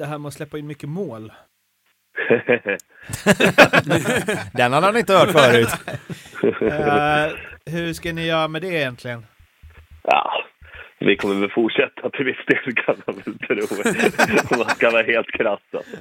[0.00, 1.32] det här med att släppa in mycket mål.
[4.52, 5.68] Den hade han inte hört förut.
[6.42, 7.28] Eh,
[7.72, 9.26] hur ska ni göra med det egentligen?
[10.02, 10.44] Ja,
[10.98, 13.66] vi kommer väl fortsätta till viss del kan man väl tro.
[14.50, 15.60] Om man ska vara helt krass.
[15.72, 15.96] Alltså.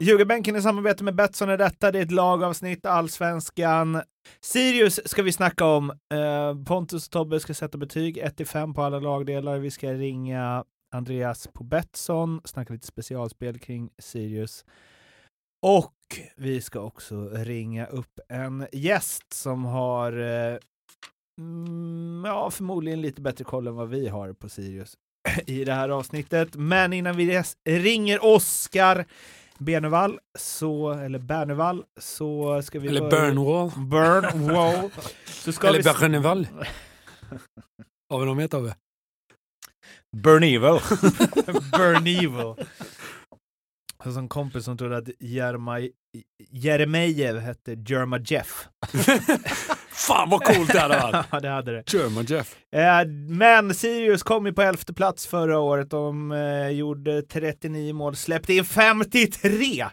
[0.00, 1.92] Ljugarbänken i samarbete med Betsson är detta.
[1.92, 4.02] Det är ett lagavsnitt, allsvenskan.
[4.40, 5.90] Sirius ska vi snacka om.
[5.90, 9.58] Eh, Pontus och Tobbe ska sätta betyg 1-5 på alla lagdelar.
[9.58, 14.64] Vi ska ringa Andreas på Betsson, snacka lite specialspel kring Sirius.
[15.66, 15.94] Och
[16.36, 20.58] vi ska också ringa upp en gäst som har eh,
[21.40, 24.94] mm, ja, förmodligen lite bättre koll än vad vi har på Sirius
[25.46, 26.56] i det här avsnittet.
[26.56, 29.06] Men innan vi ringer Oskar
[29.58, 32.88] Bernevall, så, eller Bernevall, så ska vi...
[32.88, 33.70] Eller börja- Burnwall.
[33.70, 34.90] Burnwall.
[35.26, 35.84] Så ska Eller vi...
[36.00, 36.46] Bernevall.
[38.10, 38.76] Har vi någon mer Tobbe?
[40.16, 40.80] Burn Evil.
[41.72, 42.66] Burn Evil.
[44.04, 45.78] Och så en kompis som trodde att Jerma,
[47.40, 48.68] hette Jerma Jeff.
[50.06, 51.26] Fan vad coolt det hade varit!
[51.32, 51.92] Ja, det hade det.
[51.92, 52.56] German Jeff.
[52.72, 55.90] Eh, Men Sirius kom ju på elfte plats förra året.
[55.90, 59.86] De eh, gjorde 39 mål, släppte in 53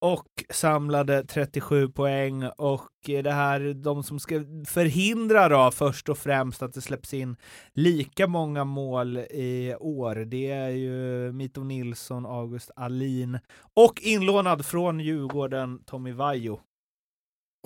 [0.00, 2.44] och samlade 37 poäng.
[2.44, 4.34] Och eh, det här, de som ska
[4.68, 7.36] förhindra då först och främst att det släpps in
[7.74, 13.38] lika många mål i år, det är ju Mito Nilsson, August Alin
[13.74, 16.60] och inlånad från Djurgården, Tommy Vaiho.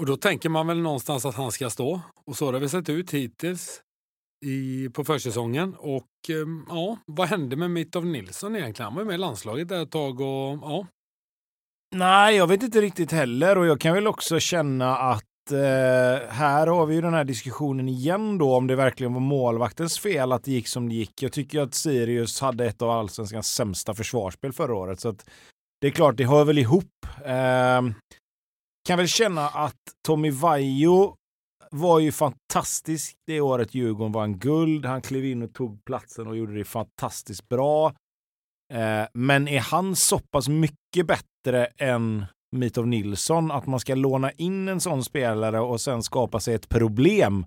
[0.00, 2.00] Och då tänker man väl någonstans att han ska stå.
[2.26, 3.80] Och så har det väl sett ut hittills
[4.44, 5.74] i, på försäsongen.
[5.78, 8.86] Och ehm, ja, vad hände med Mitov Nilsson egentligen?
[8.86, 10.86] Han var ju med i landslaget där ett tag och ja.
[11.96, 16.66] Nej, jag vet inte riktigt heller och jag kan väl också känna att eh, här
[16.66, 20.44] har vi ju den här diskussionen igen då om det verkligen var målvaktens fel att
[20.44, 21.22] det gick som det gick.
[21.22, 25.30] Jag tycker att Sirius hade ett av allsvenskans sämsta försvarsspel förra året så att
[25.80, 27.06] det är klart, det hör väl ihop.
[27.24, 27.82] Eh,
[28.84, 31.14] kan väl känna att Tommy Vaiho
[31.70, 34.86] var ju fantastisk det året Djurgården vann guld.
[34.86, 37.94] Han klev in och tog platsen och gjorde det fantastiskt bra.
[38.72, 42.24] Eh, men är han så pass mycket bättre än
[42.56, 46.68] Mitov Nilsson att man ska låna in en sån spelare och sen skapa sig ett
[46.68, 47.46] problem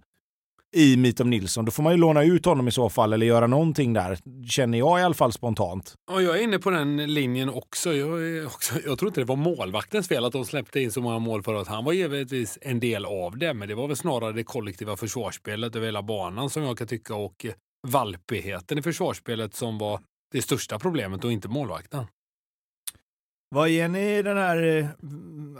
[0.73, 1.65] i Mitov Nilsson?
[1.65, 4.77] Då får man ju låna ut honom i så fall eller göra någonting där, känner
[4.77, 5.93] jag i alla fall spontant.
[6.11, 7.93] Och jag är inne på den linjen också.
[7.93, 8.73] Jag, är också.
[8.85, 11.57] jag tror inte det var målvaktens fel att de släppte in så många mål förra
[11.57, 11.67] året.
[11.67, 15.75] Han var givetvis en del av det, men det var väl snarare det kollektiva försvarsspelet
[15.75, 17.45] över hela banan som jag kan tycka och
[17.87, 19.99] valpigheten i försvarsspelet som var
[20.31, 22.05] det största problemet och inte målvakten.
[23.49, 24.87] Vad ger ni den här eh,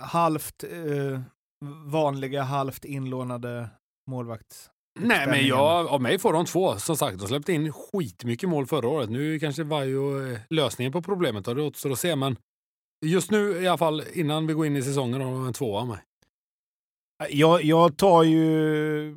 [0.01, 1.21] halvt eh,
[1.85, 3.69] vanliga, halvt inlånade
[4.07, 4.69] målvakts...
[4.99, 6.77] Nej, men jag, av mig får de två.
[6.77, 9.09] Som sagt, de släppte in skitmycket mål förra året.
[9.09, 12.15] Nu kanske var ju eh, lösningen på problemet och det återstår att se.
[12.15, 12.37] Men
[13.05, 15.81] just nu i alla fall, innan vi går in i säsongen, har de en tvåa
[15.81, 15.97] av mig.
[17.29, 19.15] Jag, jag tar ju...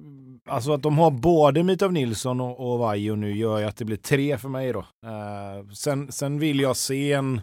[0.48, 3.84] Alltså att de har både Mitov Nilsson och, och Vaiho nu gör ju att det
[3.84, 4.78] blir tre för mig då.
[4.78, 7.40] Eh, sen, sen vill jag se en...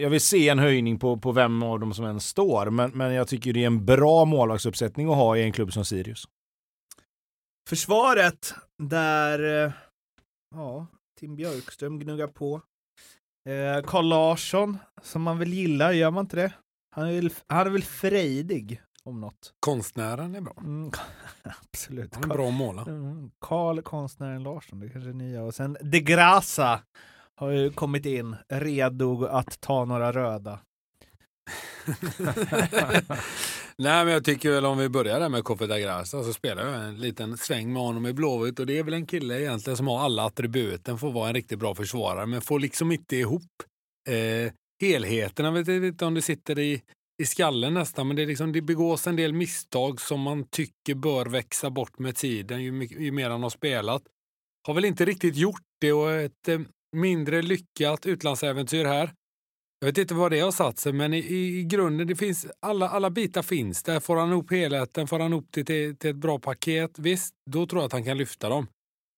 [0.00, 3.14] Jag vill se en höjning på, på vem av dem som än står, men, men
[3.14, 6.24] jag tycker det är en bra målvaktsuppsättning att ha i en klubb som Sirius.
[7.68, 9.72] Försvaret, där eh,
[10.54, 10.86] ja,
[11.20, 12.62] Tim Björkström gnuggar på.
[13.48, 16.52] Eh, Carl Larsson, som man väl gillar, gör man inte det?
[16.96, 19.52] Han är väl, han är väl frejdig om något.
[19.60, 20.54] Konstnären är bra.
[20.58, 20.90] Mm,
[21.42, 22.14] absolut.
[22.14, 22.82] Han är bra att måla.
[22.82, 25.42] Mm, Karl konstnären Larsson, det kanske är nya.
[25.42, 26.80] Och sen De Grasa
[27.34, 30.60] har ju kommit in, redo att ta några röda.
[33.82, 36.84] Nej, men jag tycker väl om vi börjar där med Kofi Dagrasa så spelar jag
[36.84, 39.86] en liten sväng med honom i Blåvitt och det är väl en kille egentligen som
[39.86, 43.42] har alla attributen för att vara en riktigt bra försvarare men får liksom inte ihop
[44.08, 45.44] eh, helheten.
[45.44, 46.82] Jag vet inte om det sitter i,
[47.22, 50.94] i skallen nästan men det, är liksom, det begås en del misstag som man tycker
[50.94, 54.02] bör växa bort med tiden ju, ju mer han har spelat.
[54.66, 56.60] Har väl inte riktigt gjort det och ett eh,
[56.96, 59.12] mindre lyckat utlandsäventyr här.
[59.80, 62.46] Jag vet inte vad det har satt sig, men i, i, i grunden, det finns,
[62.60, 64.00] alla, alla bitar finns där.
[64.00, 67.66] Får han ihop helheten, får han ihop det till, till ett bra paket, visst, då
[67.66, 68.66] tror jag att han kan lyfta dem.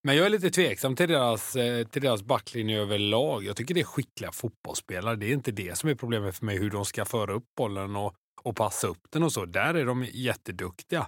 [0.04, 3.44] Men jag är lite tveksam till deras, eh, till deras backlinje överlag.
[3.44, 5.16] Jag tycker det är skickliga fotbollsspelare.
[5.16, 7.96] Det är inte det som är problemet för mig, hur de ska föra upp bollen
[7.96, 9.44] och, och passa upp den och så.
[9.44, 11.06] Där är de jätteduktiga.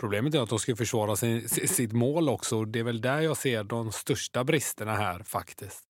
[0.00, 2.64] Problemet är att de ska försvara sin, sitt mål också.
[2.64, 5.84] Det är väl där jag ser de största bristerna här faktiskt.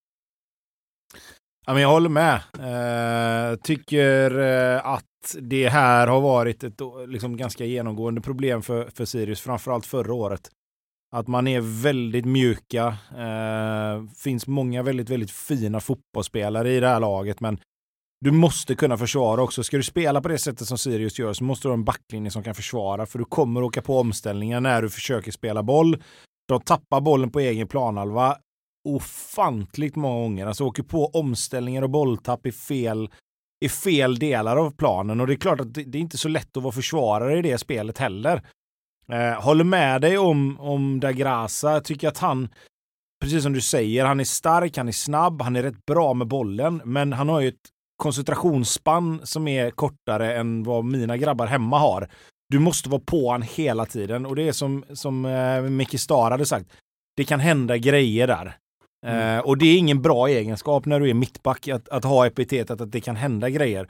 [1.68, 2.34] Ja, men jag håller med.
[2.58, 9.04] Eh, tycker eh, att det här har varit ett liksom, ganska genomgående problem för, för
[9.04, 10.50] Sirius, framförallt förra året.
[11.12, 12.86] Att man är väldigt mjuka.
[13.18, 17.58] Eh, finns många väldigt, väldigt fina fotbollsspelare i det här laget, men
[18.20, 19.64] du måste kunna försvara också.
[19.64, 22.30] Ska du spela på det sättet som Sirius gör så måste du ha en backlinje
[22.30, 26.02] som kan försvara, för du kommer åka på omställningar när du försöker spela boll.
[26.48, 28.36] De tappar bollen på egen planhalva
[28.94, 30.46] ofantligt många gånger.
[30.46, 33.10] Alltså åker på omställningar och bolltapp i fel,
[33.64, 35.20] i fel delar av planen.
[35.20, 37.42] Och det är klart att det, det är inte så lätt att vara försvarare i
[37.42, 38.42] det spelet heller.
[39.12, 41.80] Eh, håller med dig om, om Dagrasa.
[41.80, 42.48] Tycker att han,
[43.22, 46.26] precis som du säger, han är stark, han är snabb, han är rätt bra med
[46.26, 46.82] bollen.
[46.84, 52.08] Men han har ju ett koncentrationsspann som är kortare än vad mina grabbar hemma har.
[52.48, 56.30] Du måste vara på han hela tiden och det är som, som eh, Micke Star
[56.30, 56.66] hade sagt.
[57.16, 58.56] Det kan hända grejer där.
[59.06, 59.38] Mm.
[59.38, 62.80] Eh, och det är ingen bra egenskap när du är mittback att, att ha epitetet
[62.80, 63.88] att det kan hända grejer.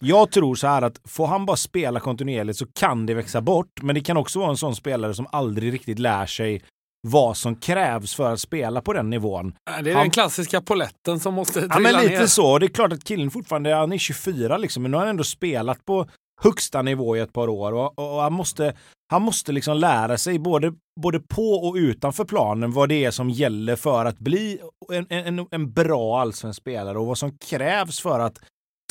[0.00, 3.82] Jag tror så här att får han bara spela kontinuerligt så kan det växa bort.
[3.82, 6.62] Men det kan också vara en sån spelare som aldrig riktigt lär sig
[7.08, 9.54] vad som krävs för att spela på den nivån.
[9.82, 10.02] Det är han...
[10.02, 12.26] den klassiska poletten som måste trilla Ja, men lite ner.
[12.26, 12.58] så.
[12.58, 15.24] Det är klart att killen fortfarande, han är 24 liksom, men nu har han ändå
[15.24, 16.06] spelat på
[16.42, 18.74] högsta nivå i ett par år och, och han måste,
[19.08, 23.30] han måste liksom lära sig både, både på och utanför planen vad det är som
[23.30, 24.60] gäller för att bli
[24.92, 28.38] en, en, en bra allsvensk spelare och vad som krävs för att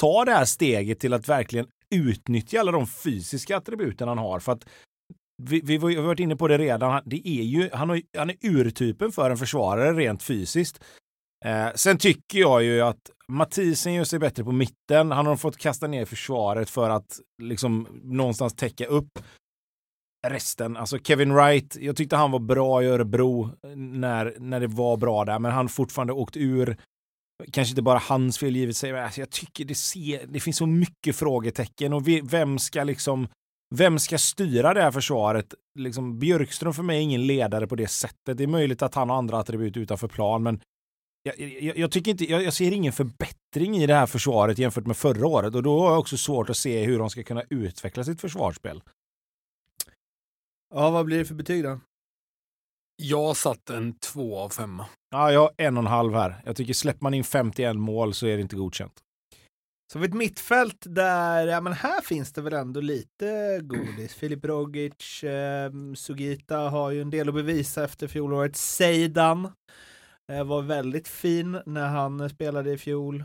[0.02, 4.40] ta det här steget till att verkligen utnyttja alla de fysiska attributen han har.
[4.40, 4.66] För att
[5.42, 7.02] vi, vi har varit inne på det redan.
[7.06, 10.84] Det är ju, han, har, han är urtypen för en försvarare rent fysiskt.
[11.46, 15.12] Eh, sen tycker jag ju att Mathisen gör sig bättre på mitten.
[15.12, 19.20] Han har fått kasta ner försvaret för att liksom någonstans täcka upp
[20.28, 20.78] resten.
[20.78, 25.26] Alltså Kevin Wright, jag tyckte han var bra i Örebro när, när det var bra
[25.26, 26.78] där, men han fortfarande åkt ur.
[27.52, 30.58] Kanske inte bara hans fel givet sig, men alltså jag tycker det, ser, det finns
[30.58, 33.28] så mycket frågetecken och vem ska liksom
[33.76, 35.54] vem ska styra det här försvaret?
[35.80, 38.38] Liksom, Björkström för mig är ingen ledare på det sättet.
[38.38, 40.62] Det är möjligt att han har andra attribut utanför plan, men
[41.24, 44.86] jag, jag, jag tycker inte, jag, jag, ser ingen förbättring i det här försvaret jämfört
[44.86, 47.44] med förra året och då har jag också svårt att se hur de ska kunna
[47.50, 48.84] utveckla sitt försvarsspel.
[50.76, 51.80] Ja, vad blir det för betyg då?
[52.96, 54.86] Jag satt en två av femma.
[55.12, 56.42] Ja, jag har en och en halv här.
[56.46, 58.94] Jag tycker släpper man in 51 mål så är det inte godkänt.
[59.94, 64.14] Så ett mittfält där, ja men här finns det väl ändå lite godis.
[64.14, 68.56] Filip Rogic, eh, Sugita har ju en del att bevisa efter fjolåret.
[68.56, 69.52] Seidan
[70.30, 73.24] var väldigt fin när han spelade i fjol.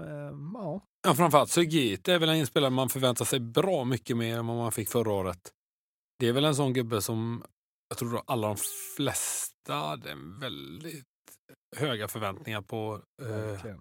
[0.00, 0.06] Eh,
[0.54, 0.80] ja.
[1.06, 4.56] ja, framförallt Sugita är väl en spelare man förväntar sig bra mycket mer än vad
[4.56, 5.50] man fick förra året.
[6.18, 7.44] Det är väl en sån gubbe som
[7.88, 8.56] jag tror alla de
[8.96, 11.04] flesta hade väldigt
[11.76, 13.00] höga förväntningar på.
[13.22, 13.76] Eh,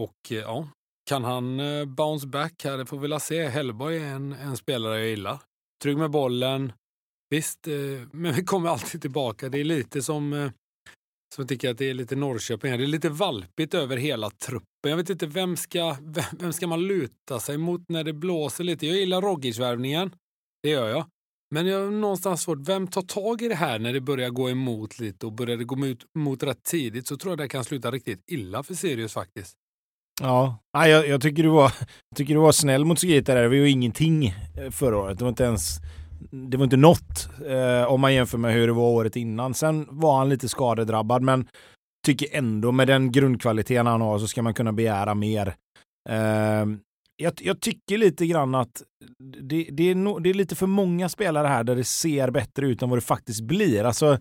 [0.00, 0.68] och eh, ja,
[1.08, 2.78] kan han eh, bounce back här?
[2.78, 3.48] Det får vi väl se.
[3.48, 5.38] Hellborg är en, en spelare jag gillar.
[5.82, 6.72] Trygg med bollen.
[7.30, 7.74] Visst, eh,
[8.12, 9.48] men vi kommer alltid tillbaka.
[9.48, 10.50] Det är lite som, eh,
[11.34, 12.78] som jag tycker att det är lite Norrköping.
[12.78, 14.90] Det är lite valpigt över hela truppen.
[14.90, 15.96] Jag vet inte, vem ska,
[16.38, 18.86] vem, ska man luta sig mot när det blåser lite?
[18.86, 20.10] Jag gillar Rogic-värvningen.
[20.62, 21.06] Det gör jag.
[21.50, 24.50] Men jag har någonstans svårt, vem tar tag i det här när det börjar gå
[24.50, 27.64] emot lite och börjar det gå emot, emot rätt tidigt så tror jag det kan
[27.64, 29.56] sluta riktigt illa för Sirius faktiskt.
[30.20, 31.72] Ja, jag, jag tycker, du var,
[32.16, 33.42] tycker du var snäll mot Sugita där.
[33.42, 35.18] Det var ju ingenting eh, förra året.
[35.18, 35.78] Det var inte ens
[36.30, 39.54] det var inte något eh, om man jämför med hur det var året innan.
[39.54, 41.48] Sen var han lite skadedrabbad, men
[42.06, 45.54] tycker ändå med den grundkvaliteten han har så ska man kunna begära mer.
[46.08, 46.66] Eh,
[47.16, 48.82] jag, jag, tycker lite grann att
[49.40, 52.66] det, det, är no, det är lite för många spelare här där det ser bättre
[52.66, 53.84] ut än vad det faktiskt blir.
[53.84, 54.18] Alltså,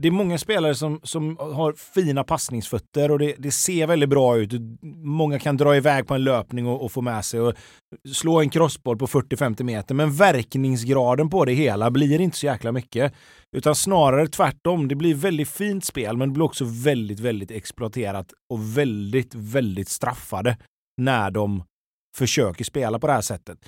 [0.00, 4.36] det är många spelare som, som har fina passningsfötter och det, det ser väldigt bra
[4.36, 4.52] ut.
[5.02, 7.54] Många kan dra iväg på en löpning och, och få med sig och
[8.12, 9.94] slå en crossboll på 40-50 meter.
[9.94, 13.14] Men verkningsgraden på det hela blir inte så jäkla mycket.
[13.56, 14.88] Utan snarare tvärtom.
[14.88, 19.88] Det blir väldigt fint spel men det blir också väldigt, väldigt exploaterat och väldigt, väldigt
[19.88, 20.56] straffade
[21.00, 21.62] när de
[22.16, 23.58] försöker spela på det här sättet.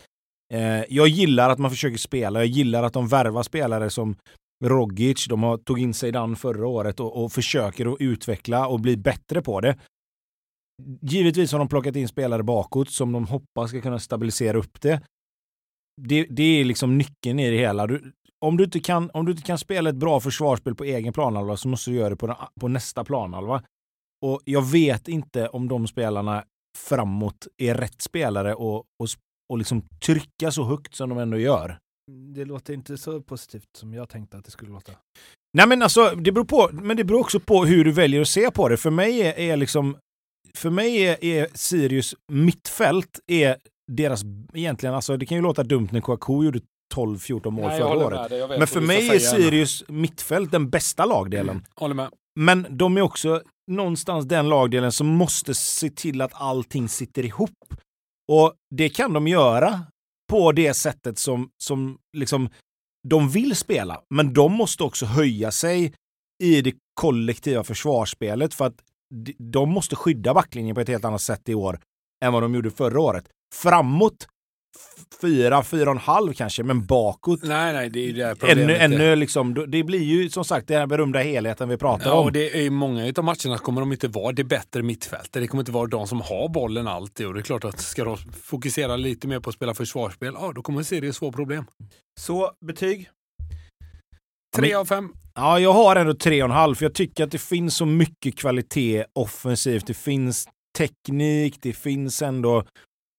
[0.53, 2.39] Eh, jag gillar att man försöker spela.
[2.39, 4.17] Jag gillar att de värvar spelare som
[4.65, 8.81] Rogic, de har tog in sig den förra året och, och försöker att utveckla och
[8.81, 9.79] bli bättre på det.
[11.03, 15.03] Givetvis har de plockat in spelare bakåt som de hoppas ska kunna stabilisera upp det.
[16.01, 17.87] Det, det är liksom nyckeln i det hela.
[17.87, 21.13] Du, om, du inte kan, om du inte kan spela ett bra försvarsspel på egen
[21.13, 23.63] planhalva så måste du göra det på, den, på nästa planhalva.
[24.27, 26.45] Och jag vet inte om de spelarna
[26.79, 29.09] framåt är rätt spelare och, och,
[29.49, 31.79] och liksom trycka så högt som de ändå gör.
[32.11, 34.93] Det låter inte så positivt som jag tänkte att det skulle låta.
[35.57, 38.29] Nej men alltså, det beror på, men det beror också på hur du väljer att
[38.29, 38.77] se på det.
[38.77, 39.97] För mig är, är liksom
[40.55, 43.57] för mig är, är Sirius mittfält är
[43.93, 44.23] deras,
[44.55, 46.61] egentligen, alltså det kan ju låta dumt när Kouakou gjorde
[46.95, 48.31] 12-14 mål Nej, förra året.
[48.31, 48.59] dig.
[48.59, 49.19] Men för mig är.
[49.19, 51.67] Sirius mittfält den bästa lagdelen.
[51.75, 52.11] Håller med.
[52.41, 57.75] Men de är också någonstans den lagdelen som måste se till att allting sitter ihop.
[58.33, 59.81] Och det kan de göra
[60.31, 62.49] på det sättet som, som liksom
[63.09, 64.01] de vill spela.
[64.15, 65.93] Men de måste också höja sig
[66.43, 68.83] i det kollektiva försvarsspelet för att
[69.39, 71.81] de- måste skydda backlinjen på ett helt annat sätt i år
[72.25, 73.29] än vad de gjorde förra året.
[73.55, 74.29] Framåt
[75.21, 78.35] fyra, fyra och en halv kanske, men bakåt Nej, nej, det är ju det här
[78.35, 78.65] problemet.
[78.65, 78.81] ännu, är.
[79.09, 82.25] ännu liksom, det blir ju som sagt den här berömda helheten vi pratar Ja, om.
[82.25, 85.33] och det är i många av matcherna kommer de inte vara det bättre mittfältet.
[85.33, 87.27] Det kommer inte vara de som har bollen alltid.
[87.27, 90.53] Och det är klart att ska de fokusera lite mer på att spela försvarsspel, ja
[90.55, 91.65] då kommer Sirius få problem.
[92.21, 93.11] Så, betyg?
[94.57, 95.09] Tre av fem.
[95.35, 97.87] Ja, jag har ändå tre och en halv, för jag tycker att det finns så
[97.87, 99.87] mycket kvalitet offensivt.
[99.87, 102.65] Det finns teknik, det finns ändå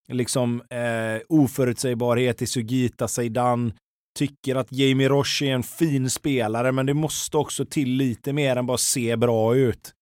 [0.08, 3.72] liksom eh, oförutsägbarhet i Sugita Zeidan.
[4.18, 8.56] Tycker att Jamie Roche är en fin spelare, men det måste också till lite mer
[8.56, 9.92] än bara se bra ut.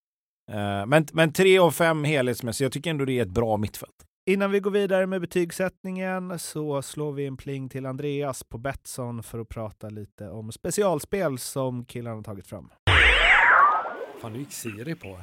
[0.53, 3.93] Eh, men, men tre av fem helhetsmässigt, jag tycker ändå det är ett bra mittfält.
[4.31, 9.23] Innan vi går vidare med betygssättningen så slår vi en pling till Andreas på Betsson
[9.23, 12.71] för att prata lite om specialspel som killarna har tagit fram.
[14.21, 15.19] Fan, nu gick Siri på.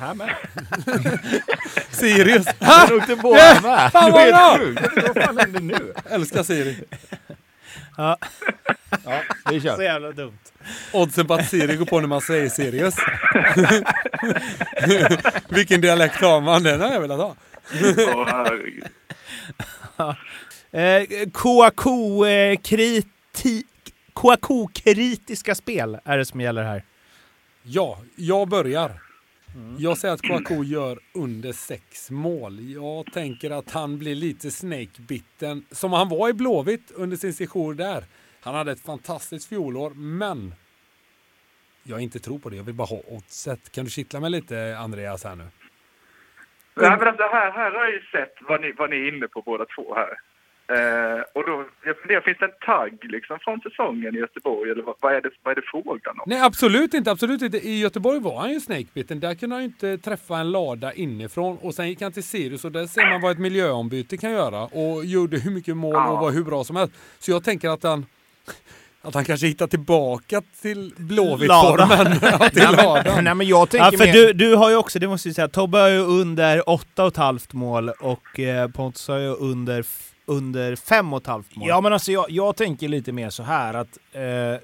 [0.00, 0.34] Här med.
[1.90, 2.46] Sirius!
[2.60, 3.92] Han åkte på här med.
[3.92, 4.82] Fan, vad sjukt.
[4.96, 5.94] Vad fan händer nu?
[6.10, 6.84] Älskar Siri.
[7.96, 8.16] Ja,
[9.50, 9.82] vi Så kör.
[9.82, 10.38] jävla dumt.
[10.92, 12.94] Oddsen på att Siri går på när man säger Sirius.
[15.48, 16.62] Vilken dialekt har man?
[16.62, 17.34] Den har jag velat ha.
[18.14, 18.84] Åh, herregud.
[20.72, 23.64] Eh, Kouakou, eh, kriti-
[24.12, 26.84] Kouakou-kritiska spel är det som gäller här.
[27.62, 29.00] Ja, jag börjar.
[29.78, 32.60] Jag säger att Kouakou gör under sex mål.
[32.60, 37.74] Jag tänker att han blir lite snakebitten, som han var i Blåvitt under sin sejour
[37.74, 38.04] där.
[38.40, 40.54] Han hade ett fantastiskt fjolår, men
[41.82, 42.56] jag inte tror på det.
[42.56, 43.72] Jag vill bara ha oddset.
[43.72, 45.44] Kan du kittla mig lite, Andreas, här nu?
[46.74, 49.28] Nej, men alltså här, här har jag ju sett vad ni, vad ni är inne
[49.28, 50.18] på båda två här.
[50.70, 54.82] Eh, och då, jag funderar, finns det en tagg liksom från säsongen i Göteborg eller
[54.82, 56.24] vad, vad, är, det, vad är det frågan om?
[56.26, 57.10] Nej, absolut inte.
[57.10, 57.58] Absolut inte.
[57.68, 59.20] I Göteborg var han ju snakebitten.
[59.20, 61.58] Där kunde han ju inte träffa en lada inifrån.
[61.62, 64.62] Och sen gick han till Sirius och där ser man vad ett miljöombyte kan göra.
[64.64, 66.20] Och gjorde hur mycket mål och Ja.
[66.20, 66.94] var hur bra som helst.
[67.18, 68.06] Så jag tänker att han
[69.02, 72.18] att han kanske hittar tillbaka till Blåvitt-formen.
[72.40, 73.24] Ja, till ladan.
[73.24, 74.12] Nej, men jag tänker Ja, för mer...
[74.12, 77.88] du, du har ju också, det måste jag säga, Tobbe har ju under 8,5 mål
[78.00, 79.84] och eh, Pontus har ju under,
[80.30, 81.68] f- under 5,5 mål.
[81.68, 84.60] Ja, men alltså jag, jag tänker lite mer så här att eh,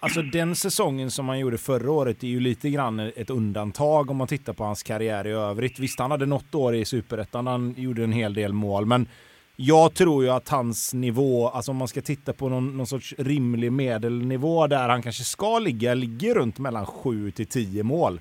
[0.00, 4.16] alltså den säsongen som han gjorde förra året är ju lite grann ett undantag om
[4.16, 5.78] man tittar på hans karriär i övrigt.
[5.78, 9.08] Visst, han hade något år i superettan, han gjorde en hel del mål, men
[9.56, 13.14] jag tror ju att hans nivå, alltså om man ska titta på någon, någon sorts
[13.18, 18.20] rimlig medelnivå där han kanske ska ligga, ligger runt mellan 7 till 10 mål.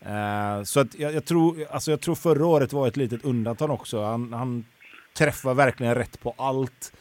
[0.00, 3.70] Eh, så att jag, jag, tror, alltså jag tror förra året var ett litet undantag
[3.70, 4.02] också.
[4.04, 4.64] Han, han
[5.14, 6.92] träffar verkligen rätt på allt.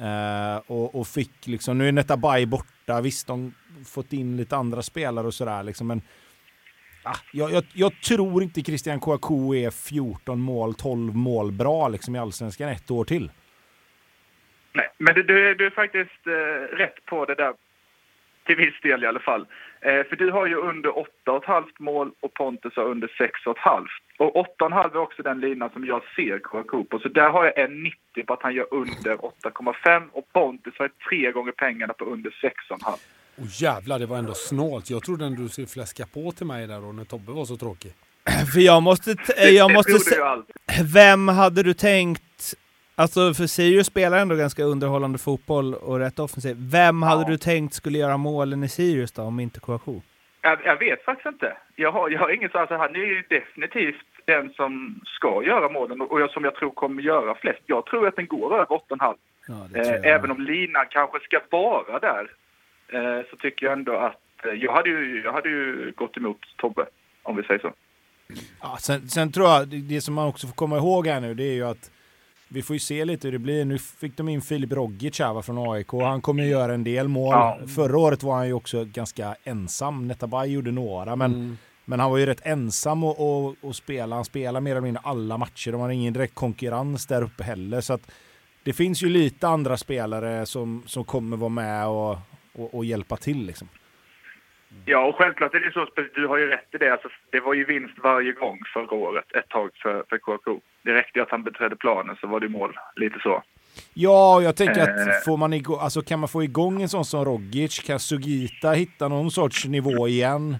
[0.00, 3.54] Eh, och, och fick liksom, nu är Netabay borta, visst de
[3.86, 6.02] fått in lite andra spelare och sådär liksom, men
[7.02, 12.16] ah, jag, jag, jag tror inte Christian Kouakou är 14 mål, 12 mål bra liksom
[12.16, 13.30] i Allsvenskan ett år till.
[14.74, 17.54] Nej, men du, du, är- du är faktiskt eh, rätt på det där.
[18.46, 19.46] Till viss del i alla fall.
[19.84, 23.86] Eh, för du har ju under 8,5 mål och Pontus har under 6,5.
[24.18, 26.98] Och 8,5 är också den linan som jag ser Kouakou på.
[26.98, 27.96] Så där har jag en 90
[28.26, 32.98] på att han gör under 8,5 och Pontus har tre gånger pengarna på under 6,5.
[33.38, 34.90] Åh jävlar, det var ändå snålt.
[34.90, 37.56] Jag trodde ändå du skulle fläska på till mig där då när Tobbe var så
[37.56, 37.92] tråkig.
[38.54, 40.46] För jag måste, jag det måste se, ju allt.
[40.94, 42.22] vem hade du tänkt,
[42.94, 46.56] alltså för Sirius spelar ändå ganska underhållande fotboll och rätt offensiv.
[46.58, 47.28] Vem hade Ja.
[47.28, 50.00] du tänkt skulle göra målen i Sirius då, om inte Kouakou?
[50.42, 51.56] Jag, jag vet faktiskt inte.
[51.76, 55.68] Jag har, jag har ingen så alltså, Han är ju definitivt den som ska göra
[55.68, 57.60] målen och jag, som jag tror kommer göra flest.
[57.66, 59.14] Jag tror att den går över 8,5.
[59.48, 62.30] Ja, Eh, även om linan kanske ska vara där
[62.92, 66.38] eh, så tycker jag ändå att eh, jag hade, ju, jag hade ju gått emot
[66.56, 66.86] Tobbe,
[67.22, 67.72] om vi säger så.
[68.60, 71.34] Ja, sen, sen tror jag, det, det som man också får komma ihåg här nu,
[71.34, 71.90] det är ju att
[72.52, 73.64] vi får ju se lite hur det blir.
[73.64, 75.92] Nu fick de in Filip Rogic här från AIK.
[75.92, 77.30] Han kommer ju göra en del mål.
[77.32, 77.58] Ja.
[77.76, 80.08] Förra året var han ju också ganska ensam.
[80.08, 81.58] Netabay gjorde några, men, Mm.
[81.84, 84.16] men han var ju rätt ensam och, och, och spela.
[84.16, 85.72] Han spelar mer eller mindre alla matcher.
[85.72, 87.80] De har ingen direkt konkurrens där uppe heller.
[87.80, 88.10] Så att
[88.64, 92.18] det finns ju lite andra spelare som, som kommer vara med och,
[92.54, 93.68] och, och hjälpa till liksom.
[94.84, 95.86] Ja, och självklart är det så.
[96.14, 96.92] Du har ju rätt i det.
[96.92, 100.60] Alltså, det var ju vinst varje gång förra året, ett tag för, för KK.
[100.84, 102.78] Det räckte att han beträdde planen så var det mål.
[102.96, 103.42] Lite så.
[103.94, 105.16] Ja, jag tänker Eh.
[105.16, 108.70] att får man igång, alltså kan man få igång en sån som Rogic, kan Sugita
[108.72, 110.56] hitta någon sorts nivå igen,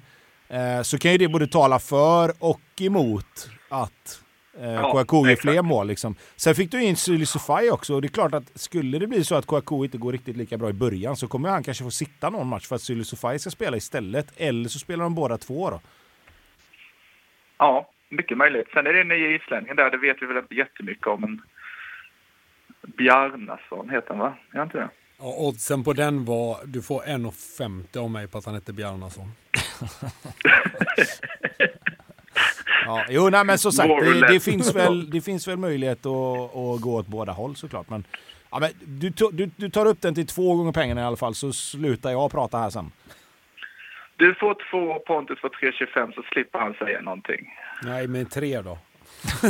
[0.49, 4.22] eh, så kan ju det både tala för och emot att
[4.59, 5.87] eh, Ja, Kouakou gör fler mål.
[5.87, 6.15] Liksom.
[6.37, 9.25] Sen fick du in Syli Sofai också och det är klart att skulle det bli
[9.25, 11.91] så att Kouakou inte går riktigt lika bra i början så kommer han kanske få
[11.91, 14.33] sitta någon match för att Syli Sofai ska spela istället.
[14.37, 15.81] Eller så spelar de båda två då.
[17.59, 18.69] Ja, mycket möjligt.
[18.73, 21.21] Sen är det nya islänningen där, det vet vi väl inte jättemycket om.
[21.21, 21.43] Men
[22.97, 24.35] Bjarnason heter han, va?
[24.53, 24.89] Är han inte det?
[25.19, 29.33] Ja, oddsen på den var, du får 1,50 av mig på att han heter Bjarnason.
[32.87, 36.57] Ja, jo, nej, men som sagt, det, det, finns väl, det finns väl möjlighet att,
[36.57, 37.91] att gå åt båda håll såklart.
[37.91, 38.05] Men,
[38.51, 41.35] ja, men du, du, du tar upp den till två gånger pengarna i alla fall,
[41.35, 42.93] så slutar jag prata här sen.
[44.17, 47.55] Du får två, Pontus får 3,25 så slipper han säga någonting.
[47.83, 48.79] Nej, men tre då.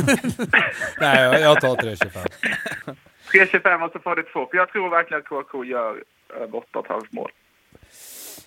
[0.99, 2.95] Nej, jag, jag tar 3,25.
[3.31, 4.47] 3,25 och så får du två.
[4.51, 7.31] För jag tror verkligen att KK gör över 8,5 mål.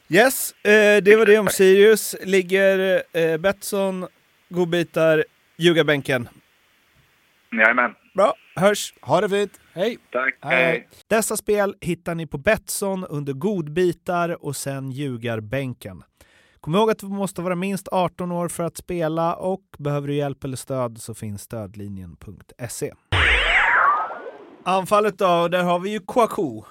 [0.09, 2.16] Yes, eh, det var det om Sirius.
[2.23, 4.07] Ligger eh, Betsson,
[4.48, 5.24] godbitar,
[5.56, 6.28] ljugarbänken.
[7.52, 7.94] Jajamän.
[8.14, 8.94] Bra, hörs!
[9.00, 9.60] Ha det fint!
[9.72, 9.98] Hej!
[10.12, 10.38] Tack.
[10.40, 10.64] Hej.
[10.64, 10.88] Hej.
[11.06, 16.02] Dessa spel hittar ni på Betsson under godbitar och sen ljugarbänken.
[16.60, 20.14] Kom ihåg att du måste vara minst 18 år för att spela och behöver du
[20.14, 22.92] hjälp eller stöd så finns stödlinjen.se.
[24.64, 26.64] Anfallet då, där har vi ju Kouakou.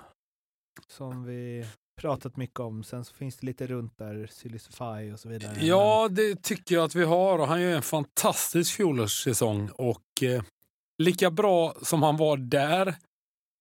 [0.88, 1.65] Som vi
[1.96, 2.84] pratat mycket om.
[2.84, 5.66] Sen så finns det lite runt där, Sylisify och så vidare.
[5.66, 10.44] Ja, det tycker jag att vi har han gör en fantastisk fjolårssäsong och eh,
[11.04, 12.96] lika bra som han var där,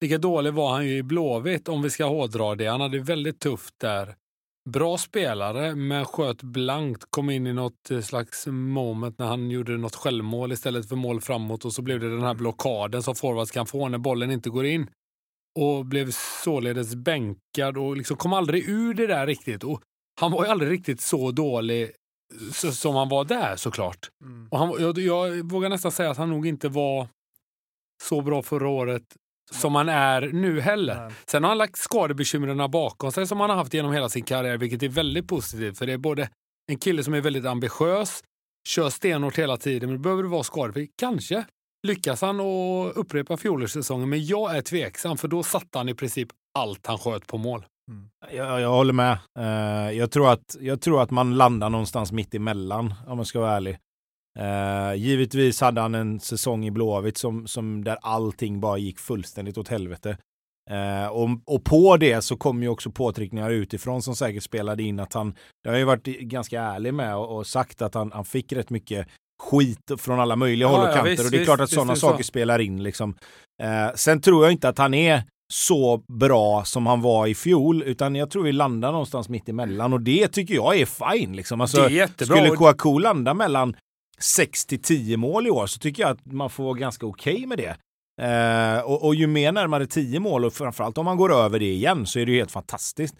[0.01, 2.65] lika dålig var han ju i Blåvitt om vi ska hårdra det.
[2.65, 4.15] Han hade väldigt tufft där.
[4.69, 7.05] Bra spelare, men sköt blankt.
[7.09, 11.21] Kom in i något eh, slags moment när han gjorde något självmål istället för mål
[11.21, 14.49] framåt och så blev det den här blockaden som forwards kan få när bollen inte
[14.49, 14.89] går in.
[15.59, 16.11] Och blev
[16.43, 19.63] således bänkad och liksom kom aldrig ur det där riktigt.
[19.63, 19.81] Och
[20.19, 21.91] han var ju aldrig riktigt så dålig
[22.53, 24.09] så, som han var där såklart.
[24.23, 24.47] Mm.
[24.51, 27.07] Och han, jag, jag vågar nästan säga att han nog inte var
[28.03, 29.03] så bra förra året
[29.51, 30.95] som han är nu heller.
[30.95, 31.13] Nej.
[31.25, 34.57] Sen har han lagt skadebekymren bakom sig som han har haft genom hela sin karriär,
[34.57, 35.77] vilket är väldigt positivt.
[35.77, 36.29] För det är både
[36.71, 38.23] en kille som är väldigt ambitiös,
[38.67, 40.89] kör stenhårt hela tiden, men då behöver du vara skadefri.
[40.97, 41.45] Kanske
[41.85, 46.29] lyckas han att upprepa fjolårssäsongen, men jag är tveksam, för då satte han i princip
[46.59, 47.65] allt han sköt på mål.
[47.91, 48.09] Mm.
[48.31, 49.17] Jag, jag håller med.
[49.39, 53.39] Uh, jag, tror att, jag tror att man landar någonstans mitt emellan, om jag ska
[53.39, 53.77] vara ärlig.
[54.39, 59.57] Uh, givetvis hade han en säsong i Blåvitt som, som där allting bara gick fullständigt
[59.57, 60.17] åt helvete.
[60.69, 64.83] Eh, uh, och, och på det så kom ju också påtryckningar utifrån som säkert spelade
[64.83, 68.11] in att han, det har ju varit ganska ärlig med och, och sagt att han,
[68.11, 69.07] han fick rätt mycket
[69.45, 71.69] skit från alla möjliga Ja, håll och ja, kanter visst, och det är klart att
[71.69, 72.07] sådana det så.
[72.07, 73.15] saker spelar in liksom.
[73.63, 77.83] Eh, sen tror jag inte att han är så bra som han var i fjol,
[77.83, 81.35] utan jag tror vi landar någonstans mitt emellan och det tycker jag är fine.
[81.35, 81.61] Liksom.
[81.61, 81.89] Alltså.
[82.19, 83.75] Skulle Kouakou landa mellan
[84.19, 87.45] 6 till 10 mål i år så tycker jag att man får vara ganska okej
[87.45, 87.77] med det.
[88.21, 91.71] Eh, och, och ju mer närmare 10 mål och framförallt om man går över det
[91.71, 93.15] igen så är det ju helt fantastiskt.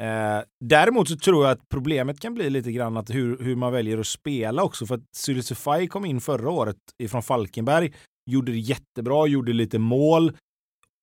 [0.00, 3.72] Eh, däremot så tror jag att problemet kan bli lite grann att hur, hur man
[3.72, 4.86] väljer att spela också.
[4.86, 7.92] För att Sylisufaj kom in förra året ifrån Falkenberg,
[8.30, 10.36] gjorde det jättebra, gjorde lite mål.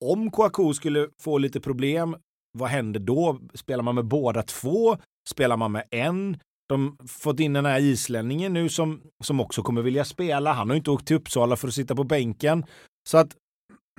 [0.06, 2.16] Om Kouakou skulle få lite problem,
[2.58, 3.40] vad händer då?
[3.54, 4.98] Spelar man med båda två?
[5.30, 6.38] Spelar man med en?
[6.70, 10.54] De fått in den här islänningen nu som, som också kommer vilja spela.
[10.54, 12.66] Han har inte åkt till Uppsala för att sitta på bänken.
[13.10, 13.36] Så att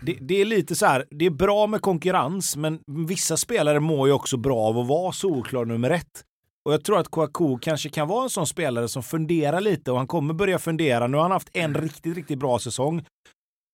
[0.03, 4.09] det, det är lite så här, det är bra med konkurrens, men vissa spelare mår
[4.09, 6.25] ju också bra av att vara solklar nummer ett.
[6.65, 9.99] Och jag tror att Kouakou kanske kan vara en sån spelare som funderar lite och
[9.99, 11.07] han kommer börja fundera.
[11.07, 13.05] Nu har han haft en riktigt, riktigt bra säsong.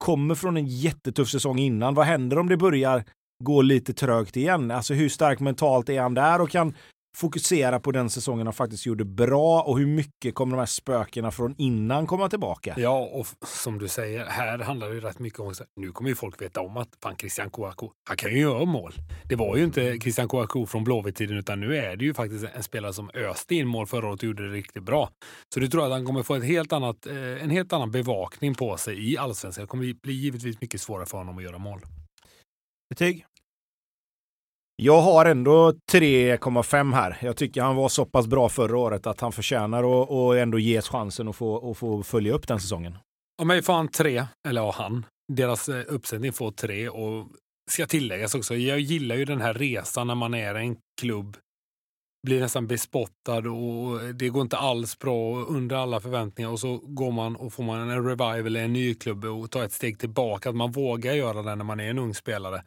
[0.04, 1.94] Kommer från en jättetuff säsong innan.
[1.94, 3.04] Vad händer om det börjar
[3.44, 4.70] gå lite trögt igen?
[4.70, 6.74] Alltså hur stark mentalt är han där och kan
[7.16, 11.30] fokusera på den säsongen han faktiskt gjorde bra och hur mycket kommer de här spökena
[11.30, 12.74] från innan komma tillbaka?
[12.76, 16.10] Ja, och som du säger, här handlar det ju rätt mycket om att nu kommer
[16.10, 18.92] ju folk veta om att fan Christian Kouakou, han kan ju göra mål.
[19.24, 22.62] Det var ju inte Christian Kouakou från Blåvitt-tiden, utan nu är det ju faktiskt en
[22.62, 25.10] spelare som öste in mål förra året och gjorde det riktigt bra.
[25.54, 28.54] Så du tror att han kommer få ett helt annat, eh, en helt annan bevakning
[28.54, 29.62] på sig i allsvenskan.
[29.62, 31.80] Det kommer bli givetvis mycket svårare för honom att göra mål.
[32.90, 33.26] Betyg?
[34.82, 37.18] Jag har ändå 3,5 här.
[37.20, 40.58] Jag tycker han var så pass bra förra året att han förtjänar att och ändå
[40.58, 42.98] ges chansen att få, att få följa upp den säsongen.
[43.40, 45.06] Av mig får han tre, eller ja, han.
[45.32, 47.26] Deras eh, uppsättning får tre och
[47.70, 51.36] ska tilläggas också, jag gillar ju den här resan när man är en klubb
[52.26, 57.10] blir nästan bespottad och det går inte alls bra under alla förväntningar och så går
[57.12, 60.48] man och får man en revival i en ny klubb och tar ett steg tillbaka.
[60.48, 62.62] Att man vågar göra det när man är en ung spelare.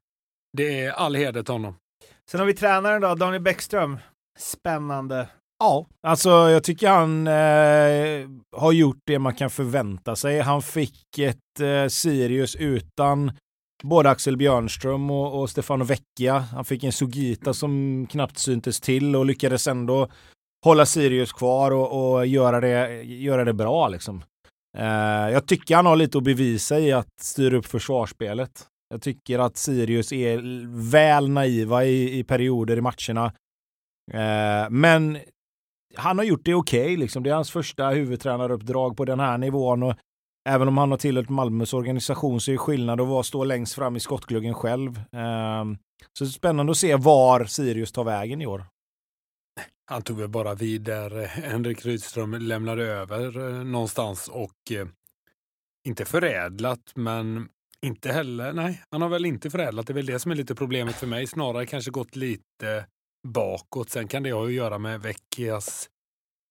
[0.58, 1.76] Det är all heder till honom.
[2.32, 4.00] Sen har vi tränaren då, Daniel Bäckström.
[4.40, 5.28] Spännande.
[5.60, 8.30] Ja, alltså jag tycker han eh,
[8.62, 10.40] har gjort det man kan förvänta sig.
[10.40, 13.32] Han fick ett eh, Sirius utan
[13.84, 16.40] både Axel Björnström och, och Stefano Vecchia.
[16.40, 20.10] Han fick en Sugita som knappt syntes till och lyckades ändå
[20.66, 24.24] hålla Sirius kvar och, och göra, det, göra det bra liksom.
[24.78, 28.68] Eh, jag tycker han har lite att bevisa i att styra upp försvarsspelet.
[28.94, 30.42] Jag tycker att Sirius är
[30.92, 33.26] väl naiva i, i perioder i matcherna.
[34.12, 35.18] Eh, men
[35.96, 37.24] han har gjort det okej, okay, liksom.
[37.24, 39.96] Det är hans första huvudtränaruppdrag på den här nivån och
[40.50, 43.74] även om han har tillhört Malmös organisation så är det skillnad att vara stå längst
[43.74, 44.98] fram i skottgluggen själv.
[44.98, 45.64] Eh,
[46.18, 48.66] så det är spännande att se var Sirius tar vägen i år.
[49.86, 54.88] Han tog väl bara vid där eh, Henrik Rydström lämnade över eh, någonstans och eh,
[55.88, 57.50] inte förädlat, men
[57.84, 59.88] inte heller, nej, han har väl inte förädlat.
[59.88, 61.28] Det är väl det som är lite problemet för mig.
[61.28, 62.86] Snarare kanske gått lite
[63.28, 63.90] bakåt.
[63.90, 65.90] Sen kan det ha att göra med Vecchias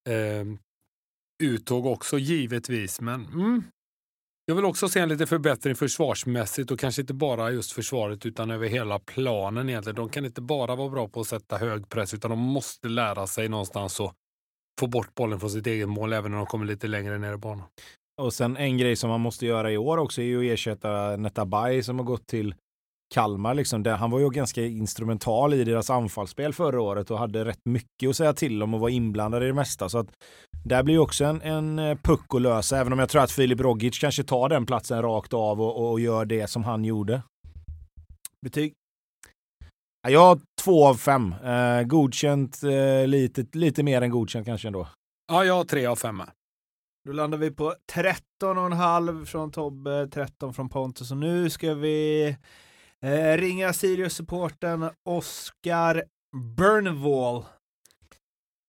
[0.09, 0.45] eh,
[1.43, 3.01] uttåg också givetvis.
[3.01, 3.63] Men mm,
[4.47, 8.51] jag vill också se en lite förbättring försvarsmässigt och kanske inte bara just försvaret utan
[8.51, 9.97] över hela planen egentligen.
[9.97, 13.27] De kan inte bara vara bra på att sätta hög press utan de måste lära
[13.27, 14.15] sig någonstans att
[14.81, 17.37] få bort bollen från sitt eget mål även när de kommer lite längre ner i
[17.37, 17.69] banan.
[18.21, 21.17] Och sen en grej som man måste göra i år också är ju att ersätta
[21.17, 22.55] Netabay som har gått till
[23.15, 23.55] Kalmar.
[23.55, 23.85] Liksom.
[23.87, 28.17] Han var ju ganska instrumental i deras anfallsspel förra året och hade rätt mycket att
[28.17, 29.89] säga till om och var inblandad i det mesta.
[29.89, 30.09] Så att
[30.65, 33.61] där blir också en, en eh, puck att lösa, även om jag tror att Filip
[33.61, 37.23] Rogic kanske tar den platsen rakt av och, och gör det som han gjorde.
[38.41, 38.73] Betyg?
[40.09, 41.35] Jag har två av fem.
[41.45, 44.89] Eh, godkänt, eh, lite, lite mer än godkänt kanske ändå.
[45.33, 46.23] Ja, jag har tre av fem.
[47.05, 52.29] Då landar vi på 13,5 från Tobbe, 13 från Pontus och nu ska vi
[53.01, 56.05] eh, ringa Sirius-supporten Oskar
[56.57, 57.45] Burnwall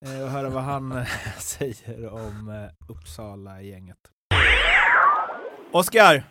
[0.05, 1.05] eh, och höra vad han
[1.39, 3.97] säger om eh, Uppsala-gänget.
[5.71, 6.23] Oskar!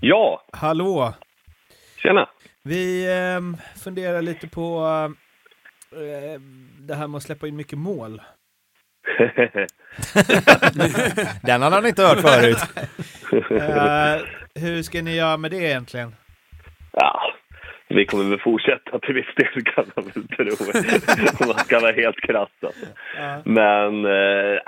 [0.00, 0.44] Ja!
[0.52, 1.14] Hallå!
[1.96, 2.28] Tjena!
[2.62, 3.40] Vi eh,
[3.78, 4.86] funderar lite på
[5.92, 6.40] eh,
[6.78, 8.22] det här med att släppa in mycket mål.
[11.42, 12.58] Den hade han inte hört förut.
[13.32, 13.38] uh,
[14.54, 16.14] hur ska ni göra med det egentligen?
[16.92, 17.32] Ja,
[17.88, 20.46] vi kommer väl fortsätta till viss del kan man väl tro.
[21.40, 22.50] Om man ska vara helt krass.
[22.62, 22.86] Alltså.
[22.86, 23.38] Uh.
[23.44, 24.58] Men uh,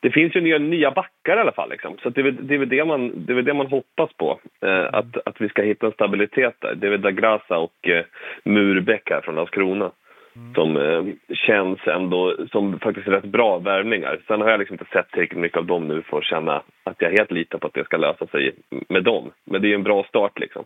[0.00, 1.70] det finns ju nya, nya backar i alla fall.
[1.70, 1.96] Liksom.
[2.02, 4.40] Så det är, det, är väl det, man, det är det man hoppas på.
[4.62, 6.74] Eh, att, att vi ska hitta en stabilitet där.
[6.74, 8.04] Det är väl Dagrasa och eh,
[8.44, 9.90] Murbeck här från Landskrona.
[10.38, 10.54] Mm.
[10.54, 14.20] Som eh, känns ändå som faktiskt rätt bra värvningar.
[14.26, 16.96] Sen har jag liksom inte sett tillräckligt mycket av dem nu för att känna att
[16.98, 18.54] jag helt litar på att det ska lösa sig
[18.88, 19.30] med dem.
[19.44, 20.64] Men det är ju en bra start liksom.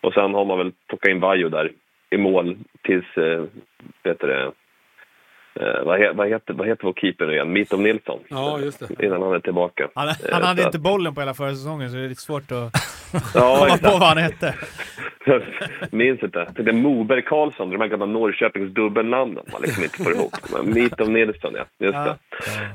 [0.00, 1.72] Och sen har man väl plockat in Vajo där
[2.10, 3.44] i mål tills, eh,
[4.02, 4.52] vet det,
[5.60, 7.52] Eh, vad, he, vad, heter, vad heter vår keeper nu igen?
[7.52, 8.20] Mitov Nilsson.
[8.28, 9.04] Ja, just det.
[9.06, 9.88] Innan han är tillbaka.
[9.94, 12.72] Han, han hade inte bollen på hela förra säsongen så det är lite svårt att
[13.34, 14.54] ja, komma på vad han hette.
[15.90, 16.46] Minns inte.
[16.56, 20.32] Det är Moberg Karlsson, de här gamla Norrköpings dubbelnamnen man liksom inte får ihop.
[20.64, 21.64] Mitov Nilsson, ja.
[21.78, 22.04] Just ja.
[22.04, 22.16] det.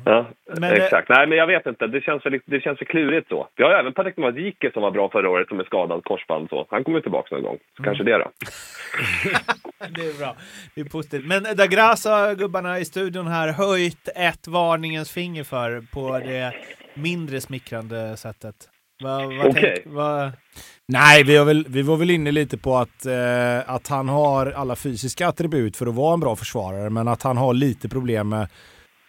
[0.06, 0.26] Ja,
[0.60, 1.10] men, eh, exakt.
[1.10, 1.88] Nej, men jag vet inte.
[1.88, 3.48] Det känns väl, det känns väl klurigt så.
[3.56, 6.68] Vi har även Patrik Mazike som var bra förra året, som är skadad korsband så.
[6.70, 7.58] Han kommer tillbaka någon gång.
[7.78, 7.88] Så mm.
[7.88, 8.32] kanske det då.
[9.96, 10.36] det är bra.
[10.76, 11.26] Det är positivt.
[11.28, 16.54] Men Dagrasa, gubbarna i studion här, höjt ett varningens finger för på det
[16.94, 18.56] mindre smickrande sättet.
[19.00, 19.76] Vad, vad okay.
[19.84, 20.36] tänk.
[20.88, 24.76] Nej, vi, väl, vi var väl inne lite på att, eh, att han har alla
[24.76, 28.48] fysiska attribut för att vara en bra försvarare, men att han har lite problem med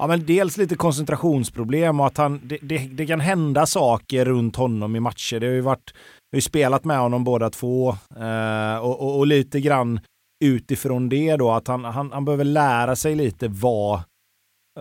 [0.00, 4.56] Ja, men dels lite koncentrationsproblem och att han, det, det, det, kan hända saker runt
[4.56, 5.40] honom i matcher.
[5.40, 5.94] Det har ju varit,
[6.30, 10.00] vi har ju spelat med honom båda två eh, och, och, och, lite grann
[10.44, 14.02] utifrån det då att han, han, han behöver lära sig lite vad,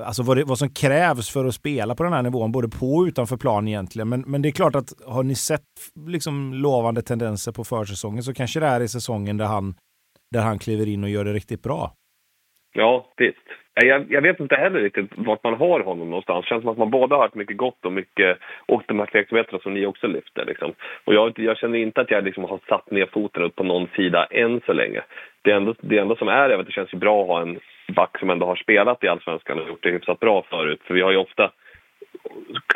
[0.05, 2.85] alltså vad, det, vad som krävs för att spela på den här nivån, både på
[2.85, 4.09] och utanför plan egentligen.
[4.09, 5.61] Men, men det är klart att har ni sett
[6.07, 9.73] liksom lovande tendenser på försäsongen så kanske det här är säsongen där han,
[10.31, 11.91] där han kliver in och gör det riktigt bra.
[12.73, 13.47] Ja, visst.
[13.73, 16.45] Jag, jag, vet inte heller riktigt vart man har honom någonstans.
[16.45, 19.05] Det känns som att man båda har hört mycket gott och mycket och de här
[19.05, 20.45] tveksamheterna som ni också lyfter.
[20.45, 20.73] Liksom.
[21.03, 23.87] Och jag, jag, känner inte att jag liksom har satt ner foten upp på någon
[23.95, 25.01] sida än så länge.
[25.41, 27.59] Det enda, det enda som är är att det känns ju bra att ha en
[27.95, 30.81] back som ändå har spelat i Allsvenskan och gjort det hyfsat bra förut.
[30.83, 31.51] För vi har ju ofta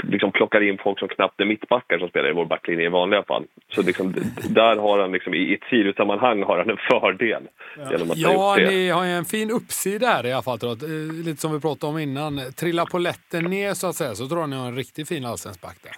[0.03, 3.23] liksom plockar in folk som knappt är mittbackar som spelar i vår backlinje i vanliga
[3.23, 3.43] fall.
[3.75, 4.13] Så liksom,
[4.49, 7.43] där har han liksom, i ett Sirius-sammanhang har han en fördel.
[7.91, 8.75] Genom att ha Ja, gjort det.
[8.75, 10.57] ni har ju en fin uppsida här i alla fall.
[10.61, 10.83] Jag.
[10.83, 10.89] Eh,
[11.25, 12.39] Lite som vi pratade om innan.
[12.59, 15.25] Trilla på lätten ner så att säga, så tror jag ni har en riktigt fin
[15.25, 15.91] allsvensk back där.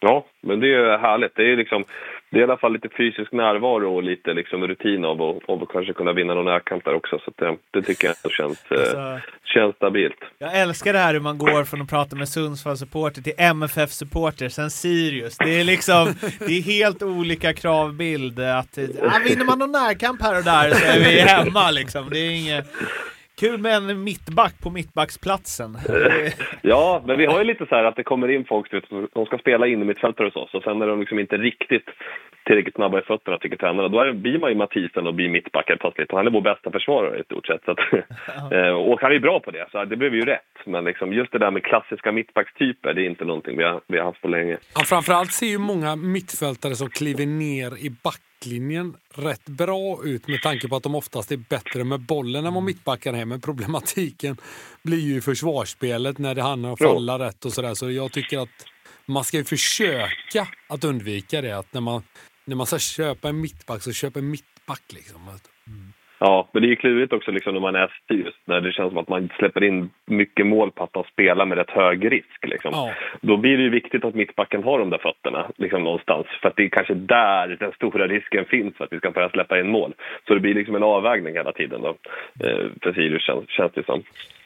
[0.00, 1.34] Ja, men det är härligt.
[1.36, 1.84] Det är, liksom,
[2.30, 5.62] det är i alla fall lite fysisk närvaro och lite liksom rutin av att, av
[5.62, 7.18] att kanske kunna vinna någon närkamp där också.
[7.24, 10.16] Så det, det tycker jag känns, eh, Alltså, känns stabilt.
[10.38, 14.70] jag älskar det här hur man går från att prata med Sundsvall-supporter till MFF-supporter, sen
[14.70, 15.38] Sirius.
[15.38, 18.40] Det är liksom, det är helt olika kravbild.
[18.40, 22.10] Att, ja, vinner man någon närkamp här och där så är vi hemma liksom.
[22.10, 22.66] Det är inget...
[23.40, 25.76] Kul med en mittback på mittbacksplatsen.
[26.62, 29.26] Ja, men vi har ju lite så här att det kommer in folk, vet, som
[29.26, 31.86] ska spela in i mittfältare hos oss och sen är de liksom inte riktigt
[32.46, 33.88] tillräckligt snabba i fötterna tycker tränarna.
[33.88, 36.40] Då är, blir man ju Mathisen och blir mittback helt plötsligt och han är vår
[36.40, 37.64] bästa försvarare i stort sett.
[37.64, 37.78] Så att,
[38.52, 40.56] eh, och han är bra på det, så det blev ju rätt.
[40.64, 43.98] Men liksom just det där med klassiska mittbackstyper, det är inte någonting vi har, vi
[43.98, 44.56] har haft på länge.
[44.74, 50.42] Ja, framförallt ser ju många mittfältare som kliver ner i backlinjen rätt bra ut med
[50.42, 53.24] tanke på att de oftast är bättre med bollen än vad mittbacken är.
[53.24, 54.36] Men problematiken
[54.82, 57.74] blir ju försvarsspelet när det handlar om att falla rätt och sådär.
[57.74, 58.66] Så jag tycker att
[59.06, 61.58] man ska ju försöka att undvika det.
[61.58, 62.02] Att när man,
[62.46, 65.20] när man ska köpa en mittback så köp en mittback liksom.
[66.18, 68.90] Ja, men det är ju klurigt också liksom när man är Sirius, när det känns
[68.90, 72.46] som att man släpper in mycket mål på att de spelar med rätt hög risk.
[72.46, 72.70] Liksom.
[72.74, 72.92] Ja.
[73.20, 76.26] Då blir det ju viktigt att mittbacken har de där fötterna liksom någonstans.
[76.42, 79.30] För att det är kanske där den stora risken finns för att vi ska börja
[79.30, 79.94] släppa in mål.
[80.26, 81.96] Så det blir liksom en avvägning hela tiden då.
[82.44, 84.02] Eh, för Sirius känns, känns det som.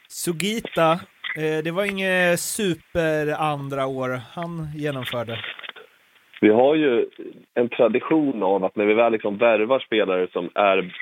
[0.08, 0.92] Sugita,
[1.36, 5.38] eh, det var inget super andra år han genomförde.
[6.40, 7.06] Vi har ju
[7.54, 10.94] en tradition av att när vi väl liksom värvar spelare som är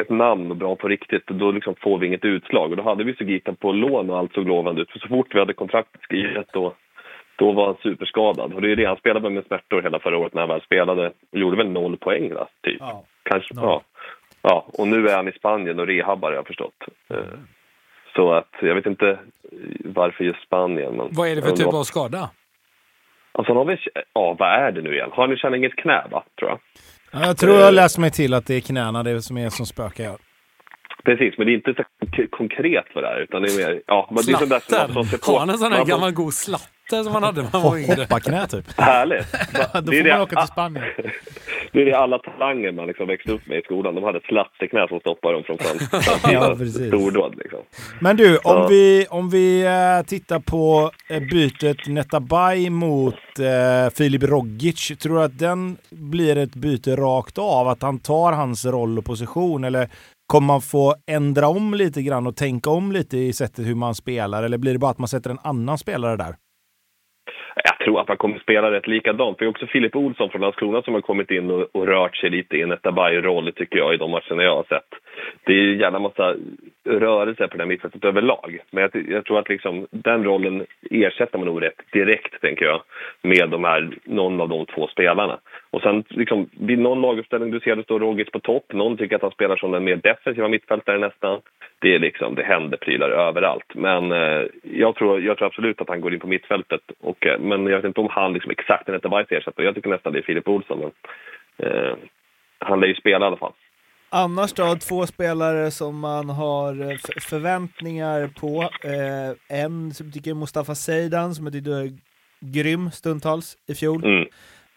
[0.00, 2.70] ett namn och bra på riktigt, då liksom får vi inget utslag.
[2.70, 4.90] Och då hade vi Sugita på lån och allt såg lovande ut.
[4.90, 6.74] För så fort vi hade kontraktet skrivet då,
[7.36, 8.52] då var han superskadad.
[8.52, 11.12] Och det är det, han spelade med smärtor hela förra året när han väl spelade.
[11.32, 12.76] Och gjorde väl noll poäng va, typ.
[12.80, 13.04] Ja.
[13.22, 13.64] Kanske, Noll.
[13.64, 13.82] ja.
[14.42, 14.66] ja.
[14.78, 16.84] Och nu är han i Spanien och rehabbar har jag förstått.
[17.10, 17.16] Eh,
[18.16, 19.18] Så att jag vet inte
[19.84, 20.96] varför just Spanien.
[20.96, 22.30] Men Vad är det för typ av skada?
[23.38, 23.78] Alltså han har väl,
[24.14, 25.08] ja vad är det nu igen?
[25.12, 26.58] Har han känner inget knä va, tror jag?
[27.12, 29.50] Ja, jag tror jag har läst mig till att det är knäna det som är
[29.50, 30.04] som spökar.
[30.04, 30.16] Ja.
[31.04, 33.20] Precis, men det är inte så konk- konkret vad det är.
[33.20, 35.26] Utan det är mer, ja, men det är sånt där som man får se Slatter?
[35.26, 35.32] på.
[35.32, 37.94] Har han en sån här gammal god slatte som man hade när man var yngre?
[38.00, 38.64] Hopparknä typ.
[38.80, 39.32] Härligt!
[39.74, 40.84] Då det, får det, man åka till Spanien.
[41.72, 43.94] det är det alla talanger man liksom växte upp med i skolan.
[43.94, 46.56] De hade ett slatteknä som stoppade dem från framtida
[46.88, 47.34] stordåd.
[47.36, 47.60] Liksom.
[48.00, 48.66] Men du, om Ja.
[48.68, 54.92] vi, om vi eh, tittar på eh, bytet Netabay mot eh, Filip Rogic.
[55.02, 57.68] Tror du att den blir ett byte rakt av?
[57.68, 59.64] Att han tar hans roll och position?
[59.64, 59.88] Eller
[60.26, 63.94] kommer man få ändra om lite grann och tänka om lite i sättet hur man
[63.94, 64.42] spelar?
[64.42, 66.36] Eller blir det bara att man sätter en annan spelare där?
[67.64, 69.36] I Jag tror att man kommer spela rätt likadant.
[69.40, 72.16] Vi det är också Filip Olsson från Landskrona som har kommit in och, och rört
[72.16, 74.94] sig lite i en Etabay-roll tycker jag i de matcherna jag har sett.
[75.44, 76.34] Det är ju gärna massa
[76.84, 78.58] rörelse på det här mittfältet överlag.
[78.70, 82.82] Men jag, jag tror att liksom, den rollen ersätter man nog rätt direkt, tänker jag,
[83.22, 85.38] med de här, någon av de två spelarna.
[85.70, 88.72] Och sen liksom, vid någon laguppställning du ser det står Rogic på topp.
[88.72, 91.40] Någon tycker att han spelar som den mer defensiva mittfältaren nästan.
[91.78, 93.74] Det, är liksom, det händer prylar överallt.
[93.74, 96.80] Men eh, jag, tror, jag tror absolut att han går in på mittfältet.
[97.00, 99.66] Och, eh, men jag vet inte om han liksom exakt är Etabajs ersättare.
[99.66, 100.78] Jag tycker nästan det är Filip Olsson.
[100.78, 100.92] Men,
[101.68, 101.96] eh,
[102.58, 103.52] han lär ju spela i alla fall.
[104.10, 108.62] Annars då, två spelare som man har eh, förväntningar på.
[108.88, 111.88] Eh, en som tycker är Mustafa Seidan som jag tyckte var
[112.40, 114.04] grym stundtals i fjol.
[114.04, 114.28] Mm.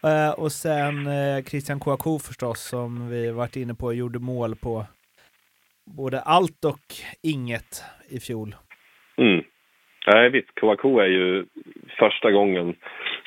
[0.03, 4.85] Eh, och sen eh, Christian Kouakou förstås som vi varit inne på gjorde mål på
[5.85, 8.55] både allt och inget i fjol.
[9.17, 9.43] Mm.
[10.13, 10.55] Nej, visst.
[10.55, 11.45] Kouakou är ju
[11.99, 12.75] första gången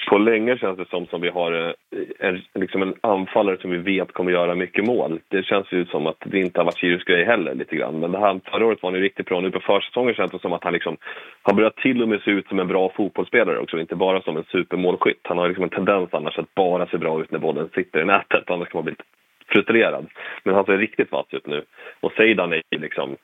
[0.09, 3.79] på länge känns det som som vi har eh, en, liksom en anfallare som vi
[3.79, 5.21] vet kommer göra mycket mål.
[5.29, 8.01] Det känns ju som att det inte har varit Sirius grej heller lite grann.
[8.01, 9.41] Men det här, förra året var han ju riktigt bra.
[9.41, 10.97] Nu på försäsongen känns det som att han liksom
[11.43, 13.81] har börjat till och med se ut som en bra fotbollsspelare också.
[13.81, 15.21] Inte bara som en supermålskytt.
[15.23, 18.05] Han har liksom en tendens annars att bara se bra ut när bollen sitter i
[18.05, 18.51] nätet.
[18.51, 19.05] Annars kan man bli lite
[19.53, 20.07] frustrerad.
[20.43, 21.65] Men han ser riktigt vass ut nu.
[22.01, 23.17] Och Seidan är ju liksom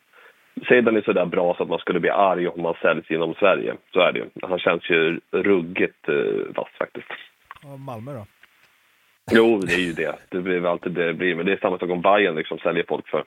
[0.68, 3.34] Seidan är så där bra så att man skulle bli arg om han säljs inom
[3.34, 3.74] Sverige.
[3.92, 4.24] Så är det ju.
[4.42, 7.08] Han känns ju ruggigt eh, vass faktiskt.
[7.64, 8.26] Och Malmö då?
[9.32, 10.14] Jo, det är ju det.
[10.28, 11.34] Det blir väl alltid det det blir.
[11.34, 13.24] Men det är samma sak om Bayern liksom säljer folk för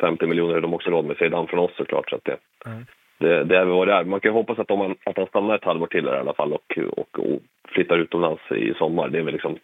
[0.00, 0.54] 50 miljoner.
[0.56, 2.10] är De också råd med Seidan från oss såklart.
[2.10, 2.36] Så att det,
[2.66, 2.86] Mm.
[3.18, 4.04] det, det är väl vad det är.
[4.04, 6.20] Man kan ju hoppas att, om han, att han stannar ett halvår till där i
[6.20, 9.08] alla fall och, och, och flyttar utomlands i sommar.
[9.08, 9.58] Det är väl liksom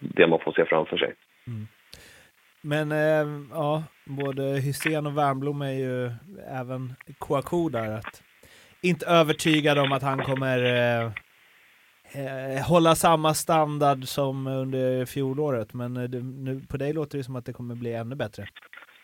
[0.00, 1.12] det man får se framför sig.
[2.62, 6.10] Men eh, ja, både Hysén och Wernbloom är ju
[6.60, 7.90] även Kouakou där.
[7.90, 8.22] Att
[8.82, 11.04] inte övertygad om att han kommer eh,
[12.20, 17.24] eh, hålla samma standard som under fjolåret, men eh, det, nu, på dig låter det
[17.24, 18.46] som att det kommer bli ännu bättre.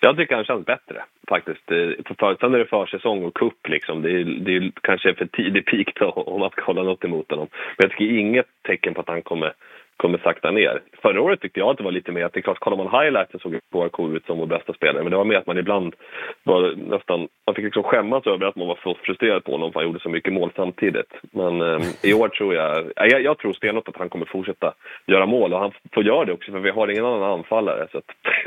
[0.01, 1.71] Jag tycker han känns bättre faktiskt.
[1.71, 4.03] Eh, Förutom när det är försäsong och cup liksom.
[4.03, 7.31] Det är, det är kanske för tidig peak då, om man ska hålla något emot
[7.31, 7.49] honom.
[7.51, 9.53] Men jag tycker inget tecken på att han kommer
[9.97, 10.83] kommer sakta ner.
[11.03, 13.03] Förra året tyckte jag att det var lite mer att det är klart, kollar man
[13.03, 15.03] highlights såg KRK ut som vår bästa spelare.
[15.03, 15.95] Men det var mer att man ibland
[16.43, 19.81] var nästan, man fick liksom skämmas över att man var så frustrerad på honom för
[19.81, 21.13] han gjorde så mycket mål samtidigt.
[21.31, 24.75] Men eh, i år tror jag, jag, jag tror stenhårt att han kommer fortsätta
[25.07, 27.87] göra mål och han får göra det också för vi har ingen annan anfallare.
[27.93, 28.01] Så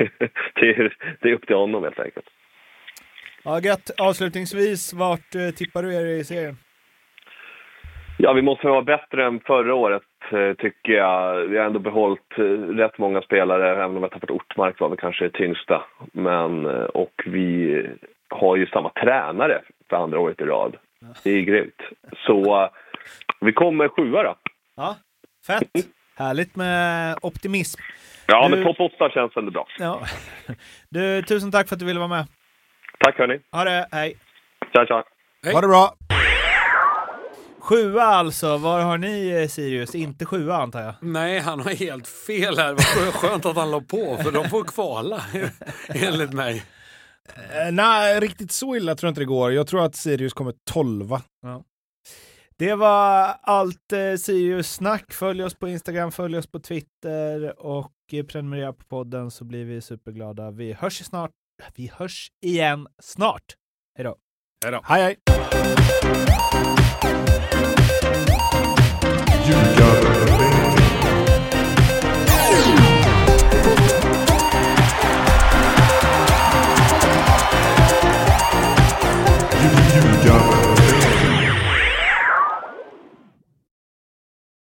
[0.54, 2.26] det, är, det är upp till honom helt enkelt.
[3.44, 3.90] Ja, gött.
[4.00, 6.56] Avslutningsvis, vart eh, tippar du er i serien?
[8.18, 10.02] Ja, vi måste vara bättre än förra året
[10.58, 11.36] tycker jag.
[11.36, 12.42] Vi har ändå behållit eh,
[12.76, 15.82] rätt många spelare, även om vi har tappat Ortmark var väl kanske det tyngsta.
[16.12, 17.86] Men, eh, och vi
[18.28, 20.76] har ju samma tränare för andra året i rad.
[21.24, 21.82] Det är grymt.
[22.26, 22.68] Så
[23.40, 24.36] vi kommer sjua då.
[24.76, 24.96] Ja,
[25.46, 25.86] fett.
[26.16, 27.80] Härligt med optimism.
[28.26, 28.56] Ja, du...
[28.56, 29.66] men topp åtta känns ändå bra.
[29.78, 30.00] Ja.
[30.90, 32.26] Du, tusen tack för att du ville vara med.
[32.98, 33.40] Tack hörni.
[33.52, 34.16] Ha det, hej.
[34.72, 35.04] Tja, tja.
[35.44, 35.54] Hej.
[35.54, 35.94] Ha det bra.
[37.60, 39.94] Sjua alltså, var har ni eh, Sirius?
[39.94, 40.94] Inte sjua antar jag?
[41.00, 42.72] Nej, han har helt fel här.
[42.72, 45.24] Vad skönt att han la på, för de får kvala
[45.88, 46.64] enligt mig.
[47.34, 49.52] Eh, nej, riktigt så illa tror jag inte det går.
[49.52, 51.22] Jag tror att Sirius kommer tolva.
[51.42, 51.64] Ja.
[52.56, 55.12] Det var allt eh, Sirius-snack.
[55.12, 59.64] Följ oss på Instagram, följ oss på Twitter och eh, prenumerera på podden så blir
[59.64, 60.50] vi superglada.
[60.50, 61.30] Vi hörs snart.
[61.74, 63.54] Vi hörs igen snart.
[63.96, 64.16] Hej då.
[64.64, 64.80] Hej då.
[64.84, 65.16] Hej hej.
[69.46, 70.09] You